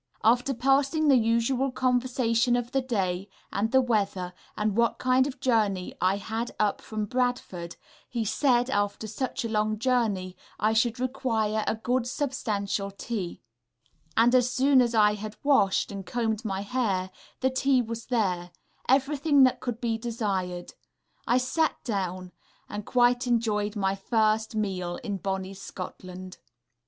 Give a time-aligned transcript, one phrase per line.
[0.23, 5.39] After passing the usual conversation of the day, and the weather, and what kind of
[5.39, 7.75] journey I had up from Bradford,
[8.09, 13.43] he said after such a long journey I should require a good, substantial tea;
[14.17, 17.11] and as soon as I had washed, and combed my hair,
[17.41, 18.49] the tea was there,
[18.89, 20.73] everything that could be desired.
[21.27, 22.31] I sat down,
[22.67, 26.39] and quite enjoyed my first Scotch meal in Bonnie Scotland....